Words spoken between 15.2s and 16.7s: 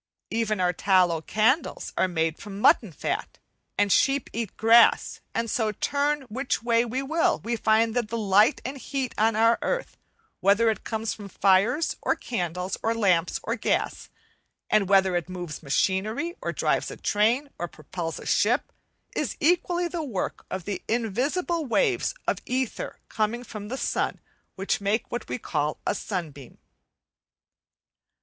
moves machinery, or